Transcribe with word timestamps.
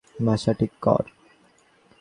ভাষা 0.25 0.51
ঠিক 0.53 0.71
কর। 0.81 1.03